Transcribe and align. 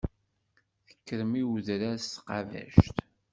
Tekkrem 0.87 1.31
i 1.41 1.43
wedrar 1.51 1.97
s 2.01 2.05
tqabact. 2.15 2.85